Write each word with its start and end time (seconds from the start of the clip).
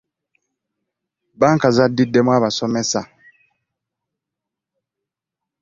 Banka 1.39 1.67
zaddiddemu 1.77 2.29
abasomesa. 2.37 3.01